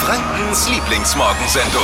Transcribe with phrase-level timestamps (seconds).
[0.00, 1.82] Frankens Lieblingsmorgensendung.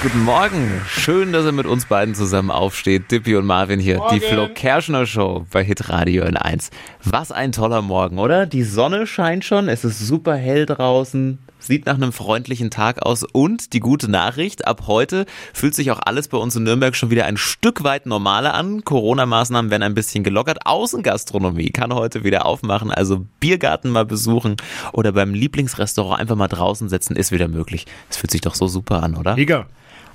[0.00, 0.82] Guten Morgen.
[0.86, 3.10] Schön, dass ihr mit uns beiden zusammen aufsteht.
[3.10, 4.00] Dippy und Marvin hier.
[4.12, 6.70] Die Flo Kerschner Show bei Hitradio in 1.
[7.06, 8.46] Was ein toller Morgen, oder?
[8.46, 9.68] Die Sonne scheint schon.
[9.68, 11.38] Es ist super hell draußen.
[11.58, 13.24] Sieht nach einem freundlichen Tag aus.
[13.24, 17.10] Und die gute Nachricht, ab heute fühlt sich auch alles bei uns in Nürnberg schon
[17.10, 18.84] wieder ein Stück weit normaler an.
[18.84, 20.66] Corona-Maßnahmen werden ein bisschen gelockert.
[20.66, 22.90] Außengastronomie kann heute wieder aufmachen.
[22.90, 24.56] Also Biergarten mal besuchen
[24.94, 27.84] oder beim Lieblingsrestaurant einfach mal draußen sitzen, ist wieder möglich.
[28.08, 29.36] Es fühlt sich doch so super an, oder?
[29.36, 29.66] Mega.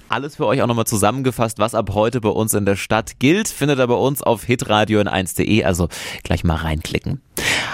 [0.09, 3.47] Alles für euch auch nochmal zusammengefasst, was ab heute bei uns in der Stadt gilt,
[3.47, 5.87] findet ihr bei uns auf hitradio in 1.de, also
[6.23, 7.21] gleich mal reinklicken.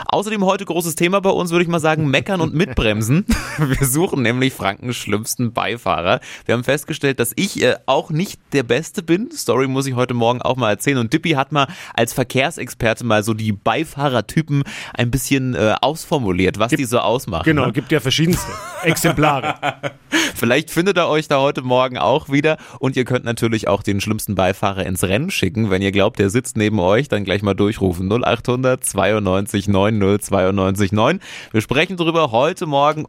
[0.07, 3.25] Außerdem heute großes Thema bei uns, würde ich mal sagen, meckern und mitbremsen.
[3.57, 6.19] Wir suchen nämlich Frankens schlimmsten Beifahrer.
[6.45, 9.29] Wir haben festgestellt, dass ich äh, auch nicht der Beste bin.
[9.31, 10.97] Story muss ich heute Morgen auch mal erzählen.
[10.97, 16.69] Und Dippy hat mal als Verkehrsexperte mal so die Beifahrertypen ein bisschen äh, ausformuliert, was
[16.69, 17.43] Gibt- die so ausmachen.
[17.45, 17.73] Genau, ne?
[17.73, 18.51] gibt ja verschiedenste
[18.83, 19.55] Exemplare.
[20.35, 24.01] Vielleicht findet ihr euch da heute Morgen auch wieder und ihr könnt natürlich auch den
[24.01, 25.69] schlimmsten Beifahrer ins Rennen schicken.
[25.69, 28.11] Wenn ihr glaubt, der sitzt neben euch, dann gleich mal durchrufen.
[28.11, 31.19] 0800 92 90 92 9.
[31.51, 33.05] Wir sprechen drüber heute Morgen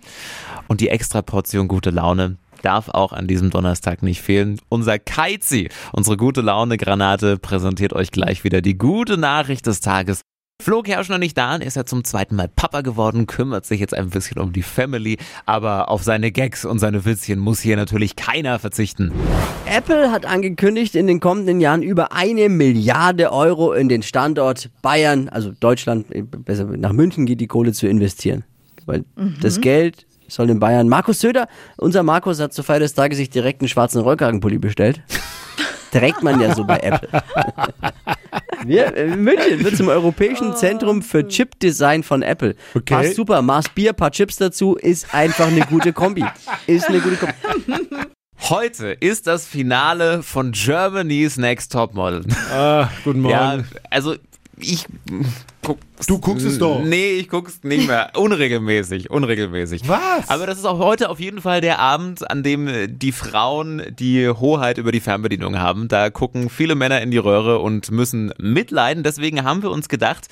[0.69, 4.61] und die extra Portion gute Laune darf auch an diesem Donnerstag nicht fehlen.
[4.69, 10.23] Unser Keizi, unsere gute Laune Granate präsentiert euch gleich wieder die gute Nachricht des Tages.
[10.67, 13.95] Flo Kerschner nicht da, er ist ja zum zweiten Mal Papa geworden, kümmert sich jetzt
[13.95, 18.17] ein bisschen um die Family, aber auf seine Gags und seine Witzchen muss hier natürlich
[18.17, 19.13] keiner verzichten.
[19.73, 25.29] Apple hat angekündigt, in den kommenden Jahren über eine Milliarde Euro in den Standort Bayern,
[25.29, 28.43] also Deutschland, äh, besser nach München geht die Kohle zu investieren.
[28.87, 29.05] Weil
[29.41, 30.89] das Geld soll in Bayern.
[30.89, 35.01] Markus Söder, unser Markus hat zur Feier des Tages sich direkt einen schwarzen Rollkragenpulli bestellt.
[35.93, 37.09] Trägt man ja so bei Apple.
[38.67, 42.57] Wir, äh, München wird zum Europäischen Zentrum für Chip-Design von Apple.
[42.75, 42.95] Okay.
[42.95, 46.25] Passt super, Maß Bier, paar Chips dazu, ist einfach eine gute Kombi.
[46.67, 47.35] Ist eine gute Kombi.
[48.49, 52.25] Heute ist das Finale von Germany's Next Topmodel.
[52.53, 53.33] Ah, guten Morgen.
[53.35, 54.17] Ja, also
[54.59, 54.87] ich
[55.67, 56.81] guck, Du guckst es doch.
[56.83, 58.13] Nee, ich guck's nicht mehr.
[58.17, 59.89] Unregelmäßig, unregelmäßig.
[59.89, 60.29] Was?
[60.29, 62.69] Aber das ist auch heute auf jeden Fall der Abend, an dem
[62.99, 65.89] die Frauen die Hoheit über die Fernbedienung haben.
[65.89, 69.03] Da gucken viele Männer in die Röhre und müssen mitleiden.
[69.03, 70.29] Deswegen haben wir uns gedacht,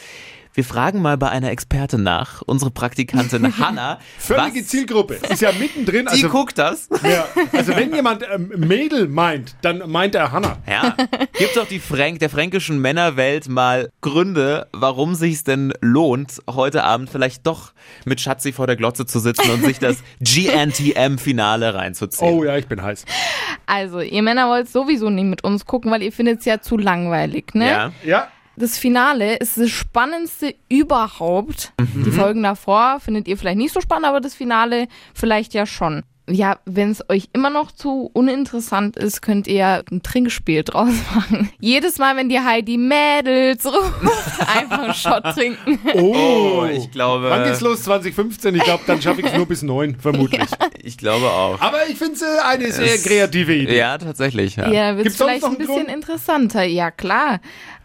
[0.54, 3.98] wir fragen mal bei einer Expertin nach, unsere Praktikantin Hanna.
[4.18, 5.14] Völlige was- Zielgruppe.
[5.28, 6.06] Ist ja mittendrin.
[6.14, 6.88] Die Also, guckt das.
[7.02, 10.58] ja, also wenn jemand ähm, Mädel meint, dann meint er Hanna.
[10.68, 10.94] Ja,
[11.38, 17.10] gibt doch die Fränk, der fränkischen Männerwelt mal Gründe, warum sich's denn lohnt, heute Abend
[17.10, 17.72] vielleicht doch
[18.04, 22.28] mit Schatzi vor der Glotze zu sitzen und sich das GNTM-Finale reinzuziehen.
[22.30, 23.04] Oh ja, ich bin heiß.
[23.66, 26.76] Also, ihr Männer wollt sowieso nicht mit uns gucken, weil ihr findet es ja zu
[26.76, 27.66] langweilig, ne?
[27.68, 27.92] Ja.
[28.04, 31.72] Ja, Das Finale ist das Spannendste überhaupt.
[31.94, 36.02] Die Folgen davor findet ihr vielleicht nicht so spannend, aber das Finale vielleicht ja schon.
[36.26, 41.50] Ja, wenn es euch immer noch zu uninteressant ist, könnt ihr ein Trinkspiel draus machen.
[41.60, 43.92] Jedes Mal, wenn die Heidi Mädels ruft,
[44.56, 45.78] einfach einen Shot trinken.
[45.92, 47.82] Oh, ich glaube, wann geht's los?
[47.82, 48.54] 2015?
[48.54, 50.48] Ich glaube, dann schaffe ich es nur bis neun, vermutlich.
[50.82, 51.60] ich glaube auch.
[51.60, 53.76] Aber ich finde es äh, eine sehr kreative Idee.
[53.76, 54.56] Ja, tatsächlich.
[54.56, 54.70] Ja.
[54.72, 55.88] Ja, wird vielleicht noch ein bisschen Grund?
[55.90, 56.62] interessanter.
[56.64, 57.40] Ja, klar.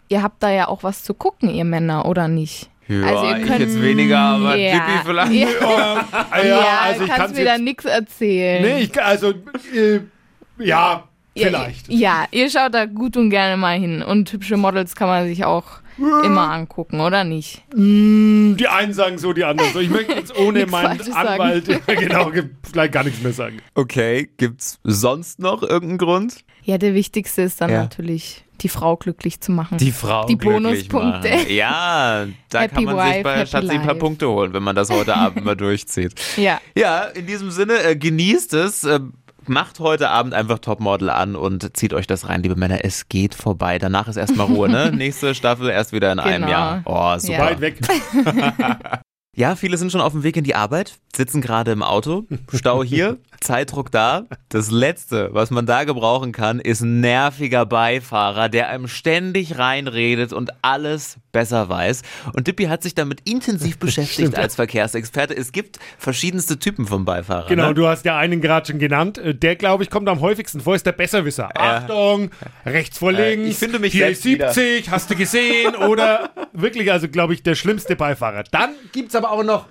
[0.09, 2.69] Ihr habt da ja auch was zu gucken, ihr Männer, oder nicht?
[2.87, 4.71] Ja, Also ihr ich könnt- jetzt weniger, aber Ja.
[4.73, 5.31] Dippy vielleicht.
[5.33, 8.61] Ja, Ah, ja, ja, also ich kannst kann mir da nichts erzählen.
[8.63, 9.99] Nee, ich, kann- also, äh,
[10.57, 11.03] ja,
[11.35, 11.87] Ja, vielleicht.
[11.89, 14.01] Ja, ihr schaut da gut und gerne mal hin.
[14.01, 15.65] Und hübsche Models kann man sich auch
[16.23, 17.61] immer angucken, oder nicht?
[17.75, 19.79] Die einen sagen so, die anderen so.
[19.79, 23.57] Ich möchte jetzt ohne meinen Anwalt genau ge- vielleicht gar nichts mehr sagen.
[23.75, 26.37] Okay, gibt's sonst noch irgendeinen Grund?
[26.69, 27.81] Ja, der wichtigste ist dann Ja.
[27.81, 29.79] natürlich, die Frau glücklich zu machen.
[29.79, 31.29] Die Frau Die glücklich Bonuspunkte.
[31.29, 31.45] machen.
[31.49, 33.95] Ja, da Happy kann man sich wife, bei happy Schatzi ein paar.
[33.95, 36.13] Punkte holen, wenn man das heute Abend mal durchzieht.
[36.37, 36.61] ja.
[36.77, 38.83] Ja, in diesem Sinne, äh, genießt es.
[38.83, 38.99] Äh,
[39.47, 42.85] macht heute Abend einfach Topmodel an und zieht euch das rein, liebe Männer.
[42.85, 43.79] Es geht vorbei.
[43.79, 44.91] Danach ist erstmal Ruhe, ne?
[44.95, 46.51] Nächste Staffel erst wieder in einem Genau.
[46.51, 46.81] Jahr.
[46.85, 47.33] Oh, super.
[47.33, 47.45] Ja.
[47.45, 47.79] Weit weg.
[49.35, 52.83] Ja, viele sind schon auf dem Weg in die Arbeit, sitzen gerade im Auto, Stau
[52.83, 54.25] hier, Zeitdruck da.
[54.49, 60.33] Das Letzte, was man da gebrauchen kann, ist ein nerviger Beifahrer, der einem ständig reinredet
[60.33, 62.01] und alles besser weiß.
[62.33, 65.35] Und Dippy hat sich damit intensiv beschäftigt als Verkehrsexperte.
[65.35, 67.47] Es gibt verschiedenste Typen von Beifahrer.
[67.47, 67.73] Genau, ne?
[67.73, 69.17] du hast ja einen gerade schon genannt.
[69.17, 71.49] Äh, Der, glaube ich, kommt am häufigsten vor, ist der Besserwisser.
[71.57, 72.31] Achtung,
[72.65, 73.49] rechts vor Äh, links.
[73.51, 75.75] ich finde mich hier selbst ist 70, hast du gesehen?
[75.75, 78.43] Oder wirklich, also, glaube ich, der schlimmste Beifahrer.
[78.51, 79.65] Dann gibt es aber auch noch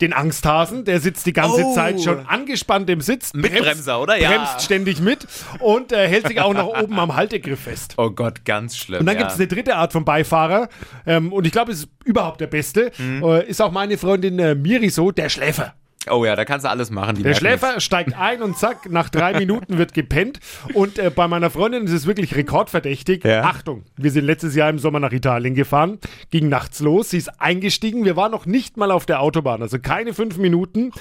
[0.00, 1.74] den Angsthasen, der sitzt die ganze Oh.
[1.74, 3.34] Zeit schon angespannt im Sitz.
[3.34, 4.16] Mit Bremser, oder?
[4.18, 4.30] Ja.
[4.30, 5.26] Bremst ständig mit
[5.60, 7.94] und äh, hält sich auch noch oben am Haltegriff fest.
[7.96, 9.00] Oh Gott, ganz schlimm.
[9.00, 9.22] Und dann ja.
[9.22, 10.68] gibt es eine dritte Art von Beifahrer.
[11.06, 12.92] Ähm, und ich glaube, es ist überhaupt der beste.
[12.98, 13.22] Mhm.
[13.22, 15.74] Äh, ist auch meine Freundin äh, Miri so, der Schläfer.
[16.10, 17.22] Oh ja, da kannst du alles machen.
[17.22, 20.40] Der Schläfer steigt ein und zack, nach drei Minuten wird gepennt.
[20.74, 23.24] Und äh, bei meiner Freundin ist es wirklich rekordverdächtig.
[23.24, 23.42] Ja.
[23.42, 25.98] Achtung, wir sind letztes Jahr im Sommer nach Italien gefahren,
[26.30, 29.78] ging nachts los, sie ist eingestiegen, wir waren noch nicht mal auf der Autobahn, also
[29.78, 30.92] keine fünf Minuten,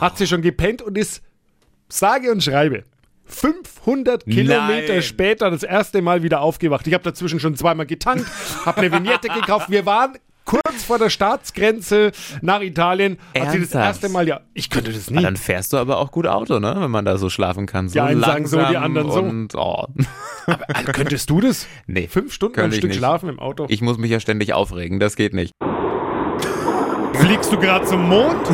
[0.00, 1.22] hat sie schon gepennt und ist,
[1.88, 2.84] sage und schreibe,
[3.30, 5.02] 500 Kilometer Nein.
[5.02, 6.86] später das erste Mal wieder aufgewacht.
[6.86, 8.26] Ich habe dazwischen schon zweimal getankt,
[8.64, 9.70] habe eine Vignette gekauft.
[9.70, 10.18] Wir waren
[10.50, 12.10] kurz vor der Staatsgrenze
[12.42, 13.18] nach Italien.
[13.38, 13.84] Hat sie das Ernsthaft?
[13.86, 15.22] erste Mal, ja, ich könnte das nie.
[15.22, 16.74] Dann fährst du aber auch gut Auto, ne?
[16.78, 17.88] Wenn man da so schlafen kann.
[17.88, 19.20] So Die einen sagen so, die langsam anderen so.
[19.20, 19.86] Und, oh.
[20.68, 21.66] Also, könntest du das?
[21.86, 22.98] Nee, Fünf Stunden am ich Stück nicht.
[22.98, 23.66] schlafen im Auto?
[23.68, 25.52] Ich muss mich ja ständig aufregen, das geht nicht.
[27.14, 28.46] Fliegst du gerade zum Mond?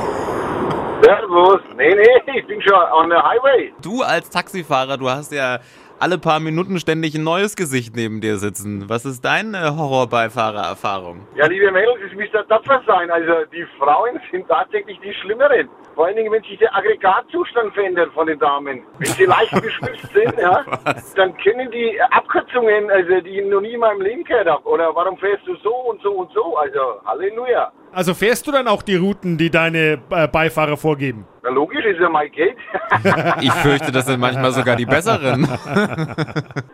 [1.02, 1.60] Servus.
[1.76, 3.72] Nee, nee, ich bin schon on the highway.
[3.82, 5.60] Du als Taxifahrer, du hast ja
[5.98, 8.88] alle paar Minuten ständig ein neues Gesicht neben dir sitzen.
[8.88, 11.26] Was ist deine Horrorbeifahrer-Erfahrung?
[11.36, 13.10] Ja, liebe Mädels, es müsst ihr tapfer sein.
[13.10, 15.68] Also, die Frauen sind tatsächlich die Schlimmeren.
[15.94, 18.82] Vor allen Dingen, wenn sich der Aggregatzustand verändert von den Damen.
[18.98, 20.64] Wenn sie leicht geschwitzt sind, ja,
[21.16, 24.68] dann können die Abkürzungen, also die ich noch nie in meinem Leben gehört habe.
[24.68, 26.56] Oder warum fährst du so und so und so?
[26.56, 27.72] Also, Halleluja.
[27.96, 31.26] Also fährst du dann auch die Routen, die deine äh, Beifahrer vorgeben?
[31.42, 32.54] Na, logisch ist ja mein Geld.
[33.40, 35.48] Ich fürchte, das sind manchmal sogar die besseren.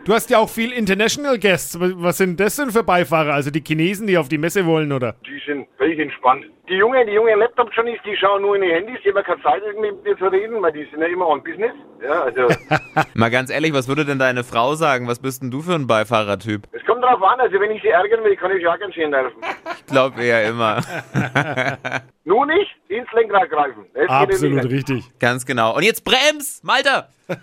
[0.03, 1.79] Du hast ja auch viel International Guests.
[1.79, 3.33] Was sind das denn für Beifahrer?
[3.33, 5.15] Also die Chinesen, die auf die Messe wollen, oder?
[5.25, 6.43] Die sind völlig entspannt.
[6.69, 9.61] Die jungen, die jungen Laptop-Johnnies, die schauen nur in die Handys, die haben keine Zeit,
[9.65, 11.73] irgendwie mit dir zu reden, weil die sind ja immer on business.
[12.01, 12.47] Ja, also,
[13.15, 15.07] Mal ganz ehrlich, was würde denn deine Frau sagen?
[15.09, 16.67] Was bist denn du für ein Beifahrertyp?
[16.71, 19.09] es kommt drauf an, also wenn ich sie ärgern will, kann ich ja ganz schön
[19.09, 19.35] nerven.
[19.77, 20.79] Ich glaube eher immer.
[22.23, 23.85] Nur nicht ins Lenkrad greifen.
[23.93, 25.11] Das Absolut richtig.
[25.19, 25.75] Ganz genau.
[25.75, 27.09] Und jetzt brems, Malta!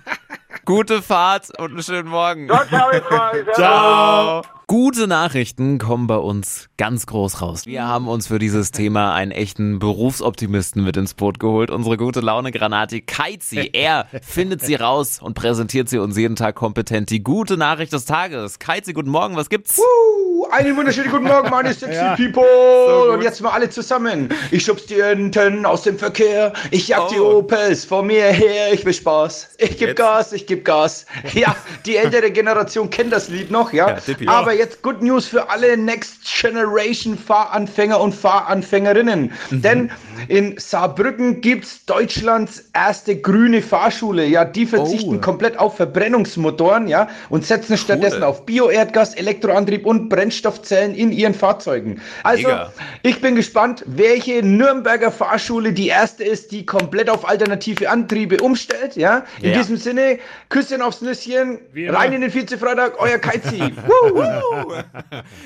[0.64, 2.48] Gute Fahrt und einen schönen Morgen.
[2.48, 3.52] Ciao, ciao, mal.
[3.52, 4.42] Ciao.
[4.70, 7.66] Gute Nachrichten kommen bei uns ganz groß raus.
[7.66, 11.72] Wir haben uns für dieses Thema einen echten Berufsoptimisten mit ins Boot geholt.
[11.72, 13.68] Unsere gute Laune Granate Kaizi.
[13.72, 17.10] Er findet sie raus und präsentiert sie uns jeden Tag kompetent.
[17.10, 18.60] Die gute Nachricht des Tages.
[18.60, 19.80] Kaizi, guten Morgen, was gibt's?
[20.52, 23.10] Einen wunderschönen guten Morgen, meine sexy People.
[23.12, 24.28] und jetzt mal alle zusammen.
[24.52, 26.52] Ich schubs die Enten aus dem Verkehr.
[26.70, 27.38] Ich jag die Oh.
[27.38, 28.72] Opels vor mir her.
[28.72, 29.50] Ich will Spaß.
[29.58, 29.96] Ich geb Jetzt?
[29.98, 31.06] Gas, ich geb Gas.
[31.34, 31.56] Ja,
[31.86, 33.96] die ältere Generation kennt das Lied noch, ja.
[34.18, 34.30] Ja.
[34.32, 39.32] Aber jetzt Good News für alle Next Generation Fahranfänger und Fahranfängerinnen.
[39.50, 39.62] Mhm.
[39.62, 39.90] Denn
[40.28, 44.26] in Saarbrücken gibt's Deutschlands erste grüne Fahrschule.
[44.26, 45.20] Ja, die verzichten Oh.
[45.20, 52.00] komplett auf Verbrennungsmotoren, ja, und setzen stattdessen auf Bioerdgas, Elektroantrieb und Brennstoffzellen in ihren Fahrzeugen.
[52.22, 52.72] Also, Mega.
[53.02, 58.96] ich bin gespannt, welche Nürnberger Fahrschule die erste ist, die komplett auf alternative Antriebe umstellt,
[58.96, 59.24] ja.
[59.42, 59.58] In Ja.
[59.58, 60.18] diesem Sinne,
[60.48, 61.58] Küsschen aufs Nüsschen,
[61.88, 63.60] rein in den Vize-Freitag, euer Kaizi.
[63.86, 64.22] Woo!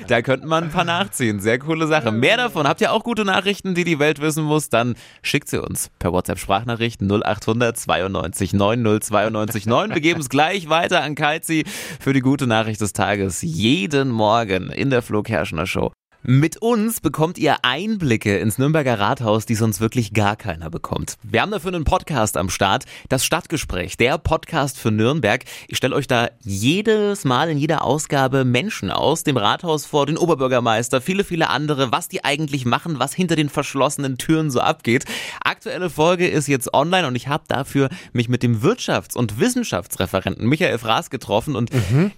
[0.07, 1.39] Da könnten wir ein paar nachziehen.
[1.39, 2.11] Sehr coole Sache.
[2.11, 2.67] Mehr davon.
[2.67, 4.64] Habt ihr auch gute Nachrichten, die die Welt wissen muss?
[4.69, 9.93] Dann schickt sie uns per WhatsApp-Sprachnachricht 0800 92 90 92 9.
[9.93, 11.63] Wir geben es gleich weiter an Kaizi
[11.99, 13.41] für die gute Nachricht des Tages.
[13.41, 15.91] Jeden Morgen in der Flo Kerschner Show.
[16.27, 21.19] Mit uns bekommt ihr Einblicke ins Nürnberger Rathaus, die sonst wirklich gar keiner bekommt.
[21.21, 25.43] Wir haben dafür einen Podcast am Start, das Stadtgespräch, der Podcast für Nürnberg.
[25.67, 30.17] Ich stelle euch da jedes Mal in jeder Ausgabe Menschen aus dem Rathaus vor, den
[30.17, 35.05] Oberbürgermeister, viele, viele andere, was die eigentlich machen, was hinter den verschlossenen Türen so abgeht.
[35.43, 40.47] Aktuelle Folge ist jetzt online und ich habe dafür mich mit dem Wirtschafts- und Wissenschaftsreferenten
[40.47, 41.69] Michael Fraß getroffen und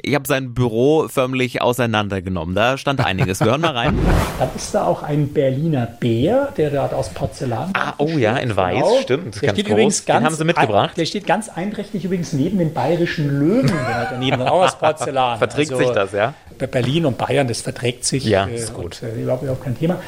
[0.02, 2.56] ich habe sein Büro förmlich auseinandergenommen.
[2.56, 3.42] Da stand einiges.
[3.42, 3.97] Wir hören mal rein.
[4.39, 8.56] Dann ist da auch ein Berliner Bär, der dort aus Porzellan Ah, oh ja, in
[8.56, 9.72] weiß, stimmt, Der ganz steht groß.
[9.74, 10.98] übrigens Den ganz haben sie mitgebracht.
[10.98, 15.38] Der steht ganz einträchtig übrigens neben den bayerischen Löwen, der hat daneben auch aus Porzellan.
[15.39, 16.34] Verträgt sich das, ja?
[16.58, 18.25] bei Berlin und Bayern, das verträgt sich.
[18.25, 19.01] Ja, äh, ist gut.
[19.01, 20.00] Und, äh, überhaupt, überhaupt kein Thema.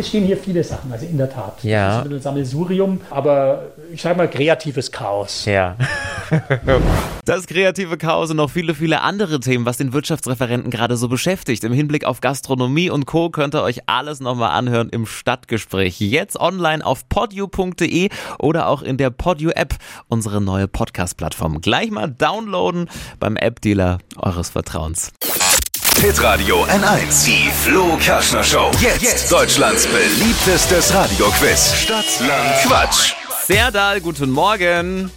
[0.00, 1.62] Es stehen hier viele Sachen, also in der Tat.
[1.62, 1.86] Ja.
[1.86, 5.44] Das ist ein bisschen Sammelsurium, aber ich sage mal kreatives Chaos.
[5.44, 5.76] Ja.
[7.24, 11.62] Das kreative Chaos und noch viele, viele andere Themen, was den Wirtschaftsreferenten gerade so beschäftigt.
[11.64, 13.30] Im Hinblick auf Gastronomie und Co.
[13.30, 16.00] könnt ihr euch alles nochmal anhören im Stadtgespräch.
[16.00, 19.74] Jetzt online auf podu.de oder auch in der Podu-App,
[20.08, 21.60] unsere neue Podcast-Plattform.
[21.60, 22.88] Gleich mal downloaden
[23.18, 25.12] beim App-Dealer eures Vertrauens.
[25.98, 27.24] Hitradio N1.
[27.26, 28.70] Die Flo Kerschner Show.
[28.80, 31.74] Jetzt, Deutschlands beliebtestes Radioquiz.
[31.74, 33.12] Stadt, Land, Quatsch.
[33.46, 35.10] Serdal, guten Morgen.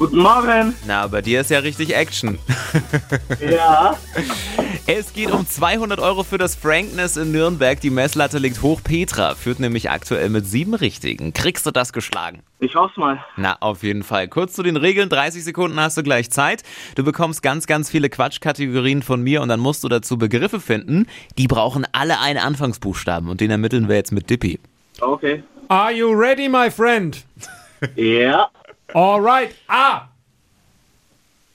[0.00, 0.74] Guten Morgen.
[0.86, 2.38] Na, bei dir ist ja richtig Action.
[3.38, 3.98] Ja.
[4.86, 7.78] Es geht um 200 Euro für das Frankness in Nürnberg.
[7.80, 8.80] Die Messlatte liegt hoch.
[8.82, 11.34] Petra führt nämlich aktuell mit sieben Richtigen.
[11.34, 12.42] Kriegst du das geschlagen?
[12.60, 13.22] Ich hoff's mal.
[13.36, 14.28] Na, auf jeden Fall.
[14.28, 15.10] Kurz zu den Regeln.
[15.10, 16.62] 30 Sekunden hast du gleich Zeit.
[16.94, 21.08] Du bekommst ganz, ganz viele Quatschkategorien von mir und dann musst du dazu Begriffe finden.
[21.36, 24.60] Die brauchen alle einen Anfangsbuchstaben und den ermitteln wir jetzt mit Dippy.
[25.00, 25.42] Okay.
[25.68, 27.22] Are you ready, my friend?
[27.96, 28.48] Ja.
[28.94, 29.54] Alright.
[29.68, 30.08] A.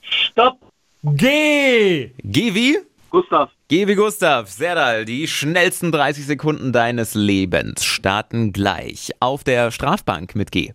[0.01, 0.58] Stopp.
[1.04, 2.12] G.
[2.24, 2.77] Geh wie?
[3.10, 3.50] Gustav.
[3.68, 4.50] Geh wie Gustav.
[4.50, 10.74] Serdal, die schnellsten 30 Sekunden deines Lebens starten gleich auf der Strafbank mit G.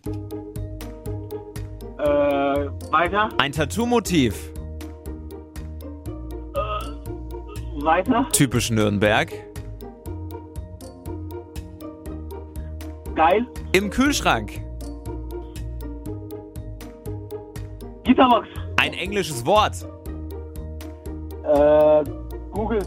[1.97, 2.05] Äh,
[2.91, 3.29] weiter.
[3.37, 4.35] Ein Tattoo-Motiv.
[7.83, 8.27] Weiter.
[8.31, 9.31] Typisch Nürnberg.
[13.15, 13.45] Geil.
[13.71, 14.61] Im Kühlschrank.
[18.11, 18.45] Gitterbox.
[18.75, 19.85] Ein englisches Wort.
[21.45, 22.03] Äh,
[22.51, 22.81] Google.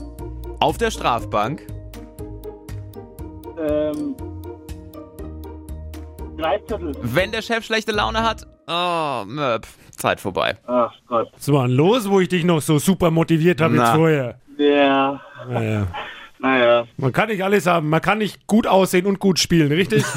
[0.60, 1.66] Auf der Strafbank.
[3.58, 4.14] Ähm,
[6.36, 6.92] Greifzettel.
[7.00, 8.46] Wenn der Chef schlechte Laune hat.
[8.66, 9.66] Oh, Möp.
[9.96, 10.58] Zeit vorbei.
[10.66, 11.30] Ach Gott.
[11.32, 14.38] Was war denn los, wo ich dich noch so super motiviert habe jetzt vorher?
[14.58, 15.22] Ja.
[15.48, 15.86] Naja.
[16.38, 16.84] Naja.
[16.98, 17.88] Man kann nicht alles haben.
[17.88, 20.04] Man kann nicht gut aussehen und gut spielen, richtig?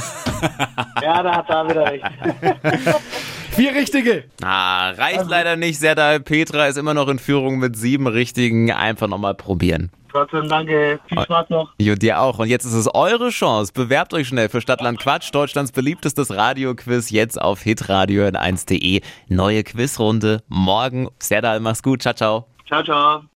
[1.02, 2.04] Ja, da hat er wieder recht.
[3.58, 4.26] Vier Richtige.
[4.44, 5.80] Ah, reicht leider nicht.
[5.80, 8.72] Serdal Petra ist immer noch in Führung mit sieben Richtigen.
[8.72, 9.92] Einfach nochmal probieren.
[10.12, 11.00] Trotzdem danke.
[11.08, 11.74] Viel Spaß noch.
[11.80, 12.40] Jo, dir auch.
[12.40, 13.74] Und jetzt ist es eure Chance.
[13.74, 19.02] Bewerbt euch schnell für Stadtland Quatsch, Deutschlands beliebtestes Radioquiz, jetzt auf hitradio n1.de.
[19.28, 21.10] Neue Quizrunde morgen.
[21.20, 22.04] Serdal, mach's gut.
[22.04, 22.48] Ciao, ciao.
[22.68, 23.37] Ciao, ciao.